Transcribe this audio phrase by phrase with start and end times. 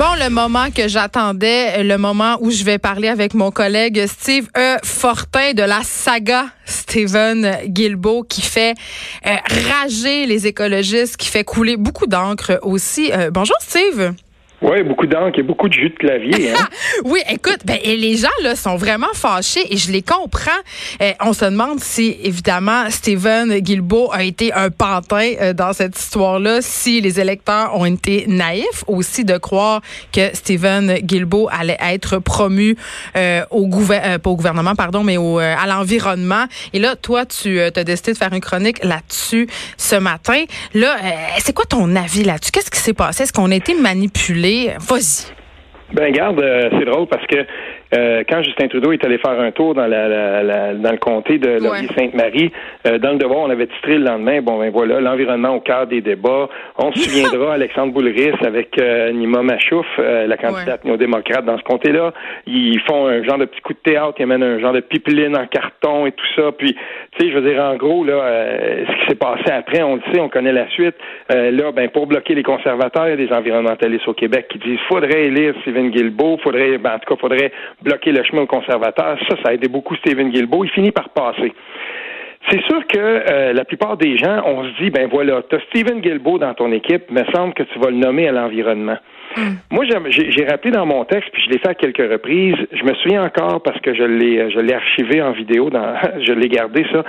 [0.00, 4.48] Bon, le moment que j'attendais, le moment où je vais parler avec mon collègue Steve
[4.56, 4.76] E.
[4.82, 8.74] Fortin de la saga Steven Guilbeault qui fait
[9.26, 9.36] euh,
[9.68, 13.12] rager les écologistes, qui fait couler beaucoup d'encre aussi.
[13.12, 14.14] Euh, bonjour Steve.
[14.62, 16.50] Oui, beaucoup d'encre et beaucoup de jus de clavier.
[16.60, 16.68] Hein?
[17.04, 20.50] oui, écoute, ben, et les gens là sont vraiment fâchés et je les comprends.
[21.00, 25.98] Euh, on se demande si, évidemment, Stephen Guilbeault a été un pantin euh, dans cette
[25.98, 29.80] histoire-là, si les électeurs ont été naïfs aussi de croire
[30.12, 32.76] que Stephen Guilbeault allait être promu
[33.16, 36.46] euh, au gouvernement, pas au gouvernement, pardon, mais au, à l'environnement.
[36.72, 40.42] Et là, toi, tu as décidé de faire une chronique là-dessus ce matin.
[40.74, 40.96] Là,
[41.38, 42.50] c'est quoi ton avis là-dessus?
[42.50, 43.22] Qu'est-ce qui s'est passé?
[43.22, 44.49] Est-ce qu'on a été manipulé?
[44.50, 45.32] Vas-y.
[45.92, 47.46] Ben garde, euh, c'est drôle parce que
[47.92, 51.62] euh, quand Justin Trudeau est allé faire un tour dans la, dans le comté de
[51.62, 52.52] Laurier-Sainte-Marie,
[52.86, 55.86] euh, dans le devoir, on avait titré le lendemain, bon ben voilà, l'environnement au cœur
[55.86, 56.48] des débats.
[56.78, 62.12] On se souviendra, Alexandre Boulris avec euh, Nima Machouf, la candidate néo-démocrate dans ce comté-là,
[62.46, 65.36] ils font un genre de petit coup de théâtre, ils amènent un genre de pipeline
[65.36, 66.52] en carton et tout ça.
[66.52, 68.46] Puis, tu sais, je veux dire, en gros, là,
[68.86, 70.94] ce qui s'est passé après, on le sait, on connaît la suite.
[71.28, 74.78] là, ben pour bloquer les conservateurs, il y a des environnementalistes au Québec qui disent
[74.88, 77.52] faudrait élire Stephen Guilbeault, faudrait, ben, en tout cas, faudrait
[77.82, 79.18] bloquer le chemin aux conservateurs.
[79.28, 80.64] Ça, ça a aidé beaucoup Stephen Guilbeault.
[80.64, 81.52] Il finit par passer.
[82.50, 85.60] C'est sûr que euh, la plupart des gens, on se dit, ben voilà, tu as
[85.70, 88.96] Stephen Guilbeault dans ton équipe, me semble que tu vas le nommer à l'environnement.
[89.36, 89.54] Hmm.
[89.70, 92.56] Moi, j'ai rappelé dans mon texte, puis je l'ai fait à quelques reprises.
[92.72, 96.32] Je me souviens encore parce que je l'ai, je l'ai archivé en vidéo, dans, je
[96.32, 97.04] l'ai gardé ça.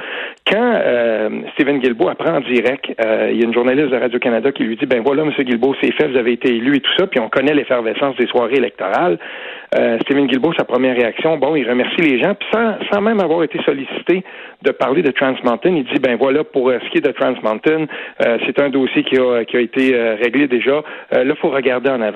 [0.46, 4.20] Quand euh, Stephen Guilbeault apprend en direct, euh, il y a une journaliste de Radio
[4.20, 6.80] Canada qui lui dit, ben voilà, Monsieur Guilbeault, c'est fait, vous avez été élu et
[6.80, 9.18] tout ça, puis on connaît l'effervescence des soirées électorales.
[9.80, 13.20] Euh, Stephen Guilbeault, sa première réaction, bon, il remercie les gens, puis sans, sans même
[13.20, 14.24] avoir été sollicité
[14.62, 17.34] de parler de Trans Mountain, il dit, ben voilà, pour ce qui est de Trans
[17.42, 17.86] Mountain,
[18.46, 20.84] c'est un dossier qui a, qui a été réglé déjà.
[21.12, 22.11] là, il faut regarder en avant.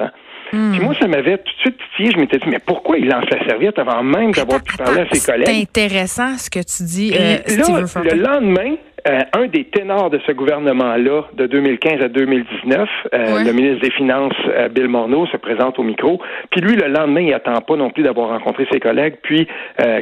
[0.52, 2.12] Puis moi, ça m'avait tout de suite titillé.
[2.12, 5.06] Je m'étais dit, mais pourquoi il lance la serviette avant même d'avoir pu parler à
[5.12, 5.48] ses collègues?
[5.48, 8.76] C'est intéressant ce que tu dis, euh, Le lendemain,
[9.08, 13.92] euh, un des ténors de ce gouvernement-là, de 2015 à 2019, euh, le ministre des
[13.92, 14.34] Finances,
[14.72, 16.22] Bill Morneau, se présente au micro.
[16.52, 19.16] Puis lui, le lendemain, il attend pas non plus d'avoir rencontré ses collègues.
[19.24, 19.48] Puis,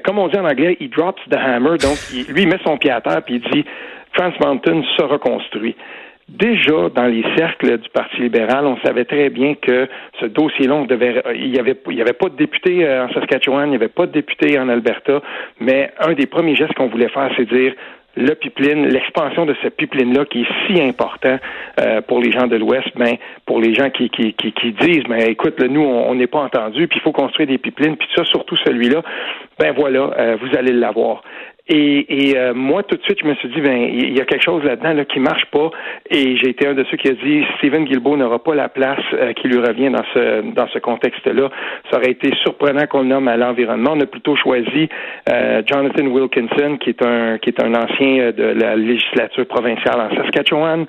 [0.04, 1.78] comme on dit en anglais, he drops the hammer.
[1.78, 1.98] Donc,
[2.30, 3.66] lui, il met son pied à terre puis il dit,
[4.16, 5.76] Trans Mountain se reconstruit.
[6.34, 9.88] Déjà, dans les cercles du Parti libéral, on savait très bien que
[10.20, 13.70] ce dossier-là, devait, il n'y avait, y avait pas de député euh, en Saskatchewan, il
[13.70, 15.22] n'y avait pas de député en Alberta,
[15.60, 17.74] mais un des premiers gestes qu'on voulait faire, c'est dire
[18.16, 21.38] le pipeline, l'expansion de ce pipeline-là qui est si important
[21.80, 23.16] euh, pour les gens de l'Ouest, ben,
[23.46, 27.00] pour les gens qui, qui, qui, disent, ben, écoute, nous, on n'est pas entendu, puis
[27.00, 29.02] il faut construire des pipelines, puis ça, surtout celui-là,
[29.60, 31.24] ben voilà, euh, vous allez l'avoir.
[31.70, 34.26] Et, et euh, moi, tout de suite, je me suis dit, ben, il y a
[34.26, 35.72] quelque chose là-dedans là, qui marche pas.
[36.10, 39.00] Et j'ai été un de ceux qui a dit, Stephen Guilbeault n'aura pas la place
[39.14, 41.50] euh, qui lui revient dans ce dans ce contexte-là.
[41.90, 43.92] Ça aurait été surprenant qu'on le nomme à l'environnement.
[43.94, 44.90] On a plutôt choisi
[45.30, 50.16] euh, Jonathan Wilkinson, qui est un qui est un ancien de la législature provinciale en
[50.18, 50.86] Saskatchewan,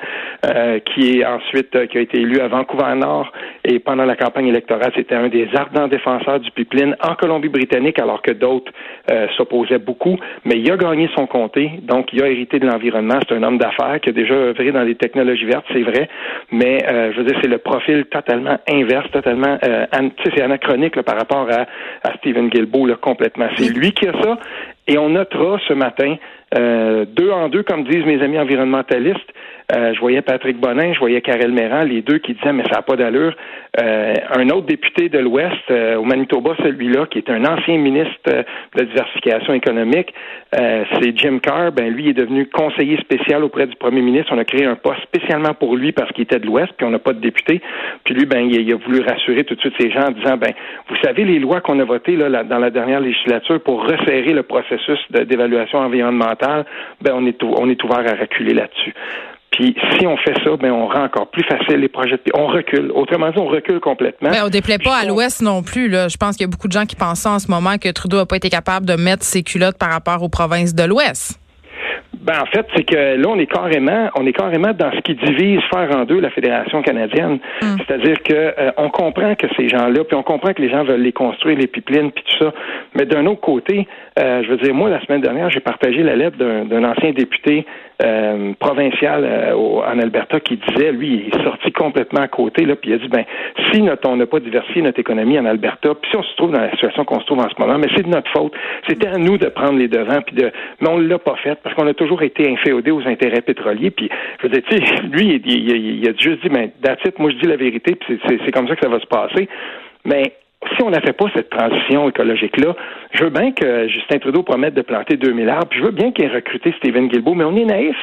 [0.87, 3.31] qui est ensuite qui a été élu à Vancouver Nord.
[3.65, 8.23] Et pendant la campagne électorale, c'était un des ardents défenseurs du pipeline en Colombie-Britannique, alors
[8.23, 8.73] que d'autres
[9.37, 10.17] s'opposaient beaucoup.
[10.45, 13.19] Mais il a gagné son comté, donc il a hérité de l'environnement.
[13.29, 16.09] C'est un homme d'affaires qui a déjà œuvré dans les technologies vertes, c'est vrai,
[16.51, 19.85] mais euh, je veux dire, c'est le profil totalement inverse, totalement, euh,
[20.25, 21.67] c'est anachronique par rapport à,
[22.09, 23.47] à Stephen Guilbeault là, complètement.
[23.59, 24.39] C'est lui qui a ça,
[24.87, 26.17] et on notera ce matin,
[26.57, 29.33] euh, deux en deux, comme disent mes amis environnementalistes,
[29.73, 32.77] euh, je voyais Patrick Bonin, je voyais Karel Méran, les deux qui disaient mais ça
[32.77, 33.35] n'a pas d'allure.
[33.81, 38.15] Euh, un autre député de l'Ouest, euh, au Manitoba, celui-là, qui est un ancien ministre
[38.27, 38.45] de
[38.75, 40.13] la diversification économique,
[40.53, 41.73] c'est Jim Carr.
[41.73, 44.33] Ben lui est devenu conseiller spécial auprès du premier ministre.
[44.33, 46.91] On a créé un poste spécialement pour lui parce qu'il était de l'Ouest, puis on
[46.91, 47.61] n'a pas de député.
[48.05, 50.53] Puis lui, ben il, a voulu rassurer tout de suite ces gens en disant ben
[50.89, 54.45] vous savez les lois qu'on a votées là, dans la dernière législature pour resserrer le
[54.45, 56.44] processus d'évaluation environnementale,
[57.01, 58.95] ben on est on est ouvert à reculer là-dessus.
[59.55, 62.19] Puis si on fait ça, ben on rend encore plus facile les projets.
[62.35, 62.91] On recule.
[62.93, 64.31] Autrement dit, on recule complètement.
[64.31, 65.89] Mais on déplaît pas à l'Ouest non plus.
[65.89, 66.09] Là.
[66.09, 68.17] Je pense qu'il y a beaucoup de gens qui pensent en ce moment que Trudeau
[68.17, 71.39] n'a pas été capable de mettre ses culottes par rapport aux provinces de l'Ouest.
[72.25, 75.15] Ben, en fait, c'est que là, on est carrément, on est carrément dans ce qui
[75.15, 77.39] divise faire en deux la Fédération canadienne.
[77.61, 77.77] Hmm.
[77.79, 81.03] C'est-à-dire que euh, on comprend que ces gens-là, puis on comprend que les gens veulent
[81.03, 82.55] les construire, les pipelines, puis tout ça.
[82.95, 83.87] Mais d'un autre côté,
[84.19, 87.67] euh, je veux dire, moi, la semaine dernière, j'ai partagé la lettre d'un ancien député
[88.03, 92.75] euh, provincial euh, en Alberta qui disait, lui, il est sorti complètement à côté, là,
[92.75, 93.25] puis il a dit, ben,
[93.71, 96.53] si notre, on n'a pas diversifié notre économie en Alberta, puis si on se trouve
[96.53, 98.53] dans la situation qu'on se trouve en ce moment, mais c'est de notre faute.
[98.89, 100.51] C'était à nous de prendre les devants, puis de,
[100.81, 103.91] mais on l'a pas fait parce qu'on a toujours été inféodé aux intérêts pétroliers.
[103.91, 104.09] Puis,
[104.43, 104.63] je veux dire,
[105.13, 108.51] lui, il, il, a juste dit, ben, that's moi, je dis la vérité, puis c'est
[108.51, 109.49] comme ça que ça va se passer.
[110.05, 110.33] Mais
[110.77, 112.75] si on n'a fait pas cette transition écologique-là,
[113.13, 116.25] je veux bien que Justin Trudeau promette de planter 2000 arbres, je veux bien qu'il
[116.25, 117.97] ait recruté Stephen Guilbeault, mais on est naïf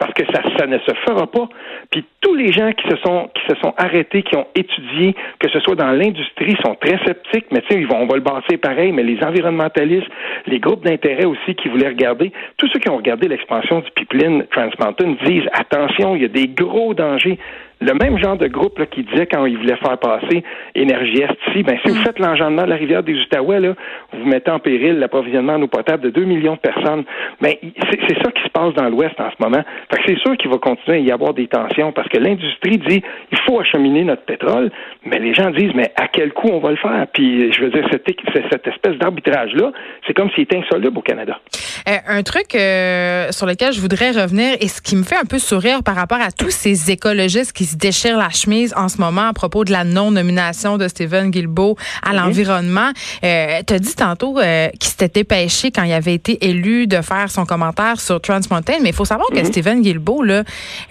[0.00, 1.48] parce que ça, ne se fera pas.
[1.90, 5.48] Puis tous les gens qui se sont qui se sont arrêtés, qui ont étudié, que
[5.50, 7.46] ce soit dans l'industrie, sont très sceptiques.
[7.52, 8.92] Mais tu sais, on va le bâtir pareil.
[8.92, 10.08] Mais les environnementalistes,
[10.46, 14.46] les groupes d'intérêt aussi qui voulaient regarder, tous ceux qui ont regardé l'expansion du pipeline
[14.50, 17.38] Trans Mountain disent attention, il y a des gros dangers
[17.80, 20.44] le même genre de groupe là, qui disait quand il voulait faire passer
[20.74, 22.04] Énergie Est ici, ben, si vous mm.
[22.04, 23.74] faites l'engendrement de la rivière des Outaouais, là,
[24.12, 27.04] vous mettez en péril l'approvisionnement en eau potable de 2 millions de personnes.
[27.40, 27.54] Ben,
[27.90, 29.62] c'est ça qui se passe dans l'Ouest en ce moment.
[29.90, 32.78] Fait que c'est sûr qu'il va continuer à y avoir des tensions parce que l'industrie
[32.78, 34.70] dit il faut acheminer notre pétrole,
[35.04, 37.06] mais les gens disent mais à quel coût on va le faire?
[37.12, 38.04] Puis je veux dire, cette,
[38.50, 39.72] cette espèce d'arbitrage-là,
[40.06, 41.38] c'est comme s'il était insoluble au Canada.
[41.88, 45.24] Euh, un truc euh, sur lequel je voudrais revenir et ce qui me fait un
[45.24, 48.98] peu sourire par rapport à tous ces écologistes qui se déchirent la chemise en ce
[48.98, 52.90] moment à propos de la non-nomination de Stephen Guilbeault à l'environnement.
[53.24, 57.00] Euh, tu as dit tantôt euh, qu'il s'était dépêché quand il avait été élu de
[57.00, 59.46] faire son commentaire sur Trans Mountain, mais il faut savoir que mm-hmm.
[59.46, 60.42] Stephen Guilbeault, là,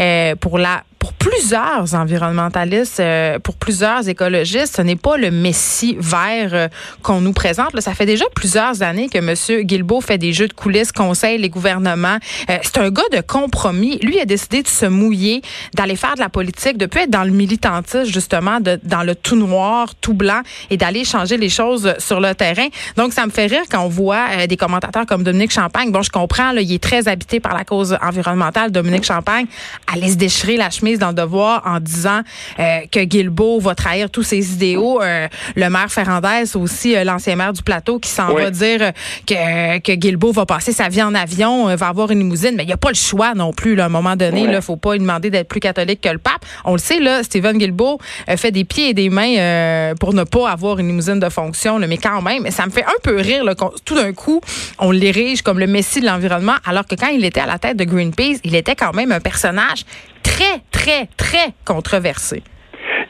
[0.01, 5.97] euh, pour la pour plusieurs environnementalistes, euh, pour plusieurs écologistes, ce n'est pas le messie
[5.97, 6.67] vert euh,
[7.01, 7.73] qu'on nous présente.
[7.73, 9.63] Là, ça fait déjà plusieurs années que M.
[9.65, 12.17] Guilbeault fait des jeux de coulisses, conseille les gouvernements.
[12.49, 13.97] Euh, c'est un gars de compromis.
[13.99, 15.41] Lui a décidé de se mouiller,
[15.73, 19.15] d'aller faire de la politique, de plus être dans le militantisme, justement, de, dans le
[19.15, 22.67] tout noir, tout blanc, et d'aller changer les choses sur le terrain.
[22.97, 25.91] Donc, ça me fait rire quand on voit des commentateurs comme Dominique Champagne.
[25.91, 29.45] Bon, je comprends, là, il est très habité par la cause environnementale, Dominique Champagne,
[29.87, 32.21] aller se déchirer la chemise dans le devoir en disant
[32.59, 35.01] euh, que Guilbeault va trahir tous ses idéaux.
[35.01, 38.91] Euh, le maire Ferrandez aussi, euh, l'ancien maire du plateau, qui s'en va dire
[39.27, 42.67] que, que Guilbeault va passer sa vie en avion, va avoir une limousine, mais il
[42.67, 43.75] n'y a pas le choix non plus.
[43.75, 46.09] Là, à un moment donné, il ne faut pas lui demander d'être plus catholique que
[46.09, 46.45] le pape.
[46.65, 47.99] On le sait, là, Stephen Guilbeault
[48.37, 51.97] fait des pieds et des mains pour ne pas avoir une limousine de fonction, mais
[51.97, 53.43] quand même, ça me fait un peu rire.
[53.43, 53.55] Là,
[53.85, 54.41] tout d'un coup,
[54.79, 57.77] on l'érige comme le messie de l'environnement, alors que quand il était à la tête
[57.77, 59.85] de Greenpeace, il était quand même un personnage
[60.23, 62.43] très, très, très controversé.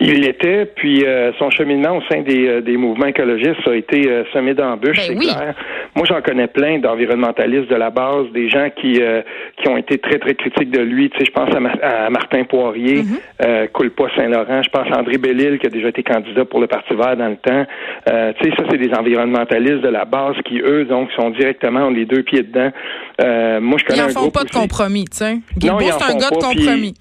[0.02, 4.10] Il l'était, puis euh, son cheminement au sein des, euh, des mouvements écologistes a été
[4.10, 5.56] euh, semé d'embûches, ben c'est clair.
[5.94, 9.02] Moi, j'en connais plein d'environnementalistes de la base, des gens qui
[9.58, 11.10] qui ont été très, très critiques de lui.
[11.10, 13.70] Tu sais, je pense à, Martin Poirier, mm
[14.16, 17.18] Saint-Laurent, je pense à André Bellil, qui a déjà été candidat pour le Parti vert
[17.18, 17.66] dans le temps.
[18.06, 22.06] tu sais, ça, c'est des environnementalistes de la base qui, eux, donc, sont directement les
[22.06, 22.72] deux pieds dedans.
[23.62, 25.38] moi, je connais Ils en font pas de compromis, tu sais.
[25.60, 26.94] c'est un gars de compromis.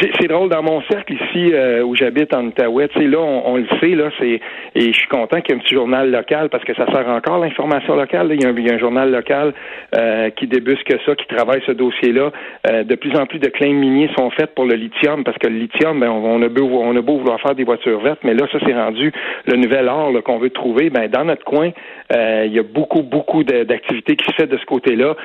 [0.00, 3.94] C'est drôle, dans mon cercle ici euh, où j'habite en Outaouais, là, on, le sait,
[3.94, 4.40] là, c'est
[4.74, 7.08] et je suis content qu'il y ait un petit journal local parce que ça sert
[7.08, 8.28] encore l'information locale.
[8.32, 9.54] Il, y a un, journal local
[9.96, 12.30] euh, qui débusque ça, qui travaille ce dossier-là.
[12.70, 15.48] Euh, de plus en plus de claims miniers sont faits pour le lithium parce que
[15.48, 18.34] le lithium, ben, on, a beau, on a beau vouloir faire des voitures vertes, mais
[18.34, 19.12] là, ça c'est rendu
[19.46, 20.90] le nouvel or qu'on veut trouver.
[20.90, 21.70] Ben, dans notre coin,
[22.12, 25.16] il y a beaucoup, beaucoup d'activités qui se fait de ce côté-là.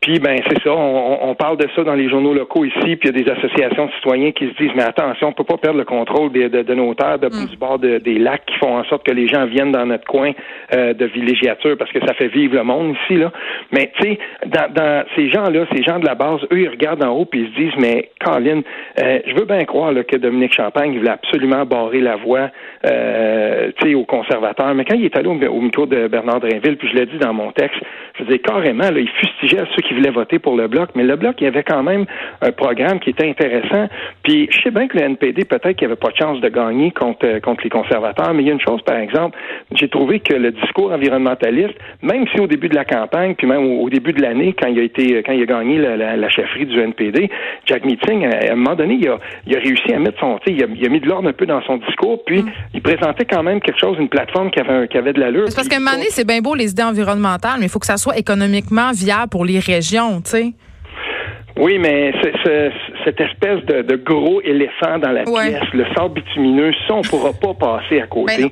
[0.00, 3.16] Puis ben c'est ça, on, parle de ça dans les journaux locaux ici, puis il
[3.16, 5.78] y a des associations de citoyens qui se disent mais attention, on peut pas perdre
[5.78, 7.46] le contrôle de, de, nos terres, de, mm.
[7.50, 10.30] du bord des lacs qui font en sorte que les gens viennent dans notre coin
[10.72, 13.32] euh, de villégiature parce que ça fait vivre le monde ici là.
[13.72, 17.10] Mais tu sais, dans, ces gens-là, ces gens de la base, eux ils regardent en
[17.10, 18.62] haut puis ils se disent mais Caroline,
[19.02, 22.50] euh, je veux bien croire là, que Dominique Champagne voulait absolument barrer la voie,
[22.86, 24.74] euh, tu sais, aux conservateurs.
[24.74, 27.18] Mais quand il est allé au, au micro de Bernard Drinville, puis je l'ai dit
[27.18, 27.80] dans mon texte,
[28.18, 31.16] je disais carrément là, il fustigeait ceux qui voulaient voter pour le bloc, mais le
[31.16, 32.06] bloc, il y avait quand même
[32.40, 33.88] un programme qui était intéressant.
[34.22, 36.48] Puis je sais bien que le NPD, peut-être qu'il n'y avait pas de chance de
[36.48, 39.38] gagner contre, euh, contre les conservateurs, mais il y a une chose, par exemple,
[39.72, 43.64] j'ai trouvé que le discours environnementaliste, même si au début de la campagne, puis même
[43.64, 46.78] au, début de l'année, quand il a été quand il a gagné la, chefferie du
[46.78, 47.30] NPD,
[47.66, 50.62] Jack Meeting, à, un moment donné, il a, il a réussi à mettre son, il
[50.62, 52.50] a, il a mis de l'ordre un peu dans son discours, puis mm.
[52.74, 55.46] il présentait quand même quelque chose, une plateforme qui avait, qui avait de l'allure.
[55.54, 57.86] Parce qu'à un moment donné, c'est bien beau les idées environnementales, mais il faut que
[57.86, 59.60] ça soit économiquement viable pour les
[61.58, 62.12] oui, mais
[63.04, 67.54] cette espèce de, gros éléphant dans la pièce, le sable bitumineux, ça, on pourra pas
[67.54, 68.50] passer à côté.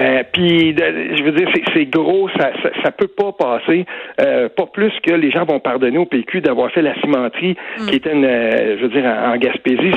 [0.00, 2.50] Euh, puis, je veux dire, c'est gros, ça,
[2.82, 3.84] ça, peut pas passer,
[4.20, 7.86] euh, pas plus que les gens vont pardonner au PQ d'avoir fait la cimenterie mm.
[7.86, 9.92] qui était, une, euh, je veux dire, en, Gaspésie.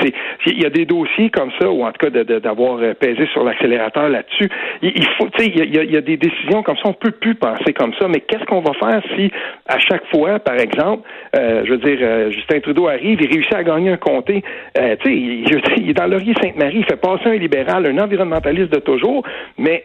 [0.47, 4.09] Il y a des dossiers comme ça, ou en tout cas d'avoir pesé sur l'accélérateur
[4.09, 4.49] là-dessus.
[4.81, 7.11] Il, faut, tu sais, il y, a, y a des décisions comme ça, on peut
[7.11, 8.07] plus penser comme ça.
[8.07, 9.31] Mais qu'est-ce qu'on va faire si,
[9.67, 13.91] à chaque fois, par exemple, je veux dire, Justin Trudeau arrive, il réussit à gagner
[13.91, 14.43] un comté,
[14.75, 14.97] tu sais,
[15.77, 19.23] il est dans Laurier-Sainte-Marie, il fait passer un libéral, un environnementaliste de toujours,
[19.57, 19.84] mais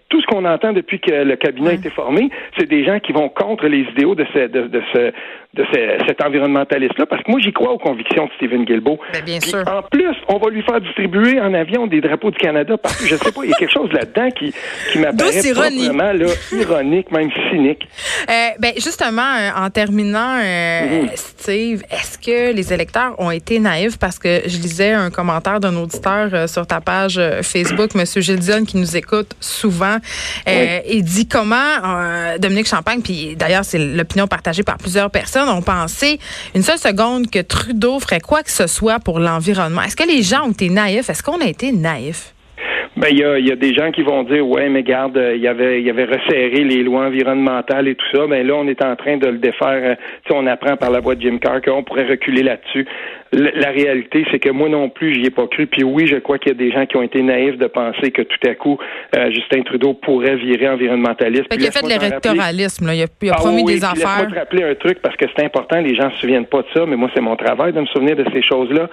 [0.11, 3.13] tout ce qu'on entend depuis que le cabinet a été formé, c'est des gens qui
[3.13, 5.13] vont contre les idéaux de ce, de, de ce,
[5.53, 5.65] de
[6.07, 8.99] cet environnementaliste-là, parce que moi, j'y crois aux convictions de Stephen Guilbeault.
[9.13, 9.63] Ben, bien sûr.
[9.67, 13.07] En plus, on va lui faire distribuer en avion des drapeaux du Canada, parce que
[13.07, 14.53] je sais pas, il y a quelque chose là-dedans qui,
[14.91, 17.87] qui m'apparaît vraiment là, ironique, même cynique.
[18.29, 21.09] Euh, ben, justement, euh, en terminant, euh, mhm.
[21.15, 23.97] Steve, est-ce que les électeurs ont été naïfs?
[23.97, 28.05] Parce que je lisais un commentaire d'un auditeur sur ta page Facebook, M.
[28.21, 29.97] Gilles qui nous écoute souvent.
[30.47, 36.19] Il dit comment Dominique Champagne, puis d'ailleurs, c'est l'opinion partagée par plusieurs personnes, ont pensé
[36.55, 39.81] une seule seconde que Trudeau ferait quoi que ce soit pour l'environnement.
[39.81, 41.09] Est-ce que les gens ont été naïfs?
[41.09, 42.33] Est-ce qu'on a été naïfs?
[43.01, 45.41] Ben, il y a, y a, des gens qui vont dire, ouais, mais garde, il
[45.41, 48.27] y avait, il y avait resserré les lois environnementales et tout ça.
[48.27, 49.81] Ben là, on est en train de le défaire.
[49.81, 49.95] Euh,
[50.27, 52.85] sais, on apprend par la voix de Jim Carr qu'on pourrait reculer là-dessus
[53.33, 55.65] la réalité, c'est que moi non plus, j'y ai pas cru.
[55.65, 58.11] Puis oui, je crois qu'il y a des gens qui ont été naïfs de penser
[58.11, 58.77] que tout à coup,
[59.15, 61.45] euh, Justin Trudeau pourrait virer environnementaliste.
[61.57, 62.95] il a fait de l'électoralisme, là.
[62.95, 63.95] Il a, il a ah promis des affaires.
[63.95, 65.79] Laisse-moi te rappeler un truc parce que c'est important.
[65.79, 68.17] Les gens se souviennent pas de ça, mais moi, c'est mon travail de me souvenir
[68.17, 68.89] de ces choses-là.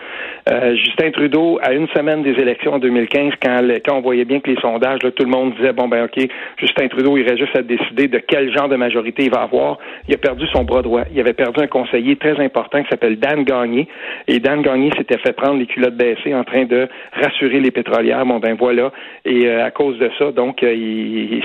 [0.51, 4.41] Euh, Justin Trudeau, à une semaine des élections en 2015, quand, quand on voyait bien
[4.41, 6.29] que les sondages, là, tout le monde disait bon ben ok,
[6.59, 9.79] Justin Trudeau irait juste à décider de quel genre de majorité il va avoir.
[10.09, 11.03] Il a perdu son bras droit.
[11.13, 13.89] Il avait perdu un conseiller très important qui s'appelle Dan Gagné.
[14.27, 18.25] Et Dan Gagné s'était fait prendre les culottes baissées en train de rassurer les pétrolières.
[18.25, 18.93] Bon, ben voilà.
[19.25, 21.43] Et euh, à cause de ça, donc, euh, il,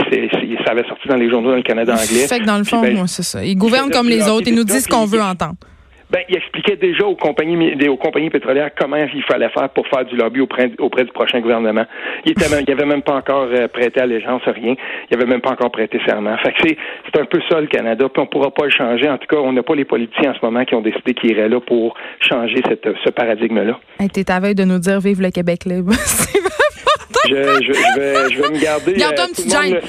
[0.66, 2.28] ça avait sorti dans les journaux dans le Canada anglais.
[2.28, 3.44] Fait que dans le fond, ben, c'est ça.
[3.44, 4.48] Il gouverne comme les autres.
[4.48, 5.56] Il nous dit ce qu'on veut entendre.
[6.14, 10.06] Ben, il expliquait déjà aux compagnies, aux compagnies pétrolières comment il fallait faire pour faire
[10.06, 11.86] du lobby auprès, du prochain gouvernement.
[12.24, 14.76] Il était il avait même pas encore euh, prêté allégeance, rien.
[15.10, 16.38] Il avait même pas encore prêté serment.
[16.38, 18.08] Fait que c'est, un peu ça le Canada.
[18.14, 19.10] Puis on pourra pas le changer.
[19.10, 21.32] En tout cas, on n'a pas les politiciens en ce moment qui ont décidé qu'ils
[21.32, 23.80] iraient là pour changer cette, ce paradigme-là.
[24.00, 25.94] Hey, T'es à veille de nous dire vive le Québec libre.
[27.26, 28.94] je, je, vais, je vais me garder.
[28.94, 29.36] Garde euh, monde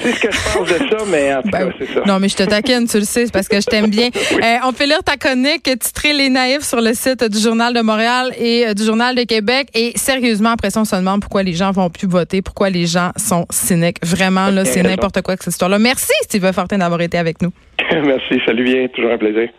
[0.01, 2.01] sait ce que je pense de ça, mais en tout ben cas, c'est ça.
[2.05, 4.09] Non, mais je te taquine, tu le sais, parce que je t'aime bien.
[4.35, 7.81] Euh, on fait lire ta chronique titrée Les naïfs sur le site du Journal de
[7.81, 9.69] Montréal et euh, du Journal de Québec.
[9.73, 12.85] Et sérieusement, après ça, on se demande pourquoi les gens vont plus voter, pourquoi les
[12.85, 13.97] gens sont cyniques.
[14.03, 15.79] Vraiment, là, c'est n'importe quoi que cette histoire-là.
[15.79, 17.51] Merci, Steve Fortin, d'avoir été avec nous.
[17.91, 19.49] Merci, salut bien, toujours un plaisir.